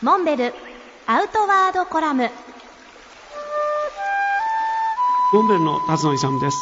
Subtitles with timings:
[0.00, 0.54] モンベル
[1.08, 2.30] アウトワードコラム。
[5.32, 6.56] モンベルの辰野勇です。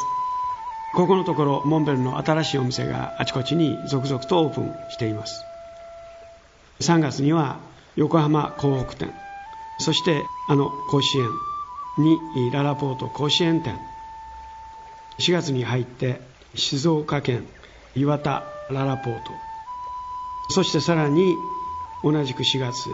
[0.94, 5.44] ここのところモンベルの新しいお店があちこちに続々とオープンしています。
[6.80, 7.58] 3月には
[7.96, 9.12] 横浜港北店
[9.80, 11.29] そしてあの甲子園
[11.98, 13.79] にララポート甲子園店。
[15.18, 16.23] 4月に入って
[16.55, 17.46] 静岡県
[17.95, 19.30] 岩田ララポート。
[20.48, 21.34] そしてさらに
[22.03, 22.89] 同じく4月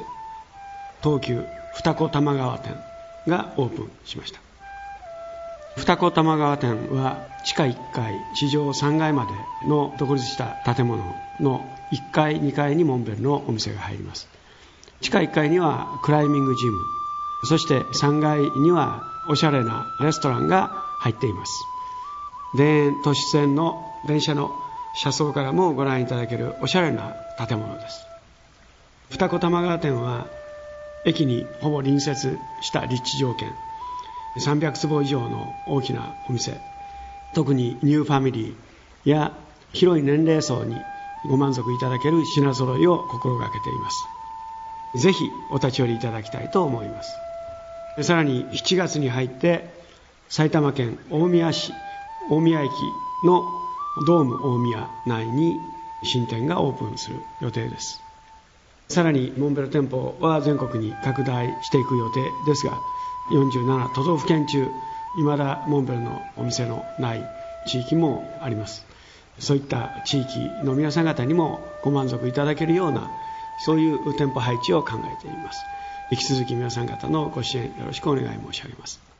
[1.03, 2.77] 東急二子玉川店
[3.27, 4.41] がオープンしました。
[5.77, 11.03] 二子玉川店は地下1階地上3階までの独立した建物
[11.41, 14.29] の1階2階にモンベルのお店が入ります。
[15.01, 16.79] 地下1階にはクライミングジム。
[17.45, 21.53] そして3階にはおしゃれなレストランが入っています。
[22.57, 24.51] 田園都市線の電車の
[24.95, 28.05] 車窓からもご覧いただけるおしゃれな建物です。
[29.11, 30.27] 二子玉川店は
[31.05, 33.53] 駅にほぼ隣接した立地条件。
[34.39, 36.61] 300坪以上の大きなお店。
[37.35, 39.33] 特にニューファミリーや
[39.73, 40.77] 広い年齢層に
[41.29, 45.03] ご満足いただける品揃いを心がけています。
[45.03, 47.13] ぜひお立ち寄りいただきたいと思います。
[48.03, 49.69] さらに7月に入って
[50.29, 51.73] 埼玉県大宮市
[52.31, 52.71] 大宮駅
[53.25, 53.45] の
[54.07, 55.59] ドーム大宮内に
[56.05, 58.01] 新店がオープンする予定です。
[58.93, 62.79] さらにモンベル店舗は全国に拡大していく予定ですが
[63.31, 64.71] 47都道府県中
[65.19, 67.25] いまだモンベルのお店のない
[67.67, 68.85] 地域もあります。
[69.39, 73.11] そういった地域の皆さん方にもご満足いただけるような
[73.65, 75.65] そういう店舗配置を考えています。
[76.11, 79.12] 引き続き皆さん方のご支援よろしくお願い申し上げます。